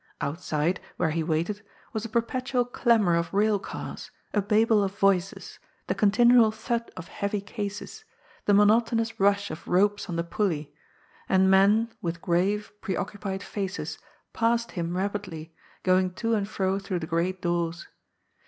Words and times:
Outside, 0.19 0.79
where 0.97 1.11
he 1.11 1.21
waited, 1.21 1.61
was 1.93 2.05
a 2.05 2.09
perpetual 2.09 2.65
clamour 2.65 3.13
of 3.15 3.31
rail 3.31 3.59
cars, 3.59 4.09
a 4.33 4.41
babel 4.41 4.83
of 4.83 4.97
voices, 4.97 5.59
the 5.85 5.93
continual 5.93 6.49
thud 6.49 6.89
of 6.97 7.07
heavy 7.09 7.39
cases, 7.39 8.03
i 8.03 8.03
VOLDERDOES 8.03 8.25
ZOKEK. 8.25 8.47
95 8.47 8.47
the 8.47 8.53
monotonous 8.55 9.11
rngh 9.19 9.51
of 9.51 9.67
ropes 9.67 10.09
on 10.09 10.15
the 10.15 10.23
pnlley— 10.23 10.69
and 11.29 11.51
men, 11.51 11.93
with 12.01 12.19
graye, 12.19 12.67
preoccupied 12.81 13.43
faces, 13.43 13.99
passed 14.33 14.71
him 14.71 14.97
rapidly, 14.97 15.53
going 15.83 16.11
to 16.15 16.33
and 16.33 16.49
fro 16.49 16.79
through 16.79 16.97
the 16.97 17.05
great 17.05 17.39
doors. 17.39 17.85